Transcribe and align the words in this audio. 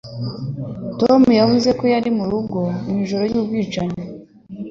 Tom 0.99 1.21
yavuze 1.39 1.69
ko 1.79 1.83
yari 1.93 2.09
mu 2.17 2.23
rugo 2.31 2.59
mu 2.87 2.95
ijoro 3.03 3.23
ry'ubwicanyi. 3.31 4.01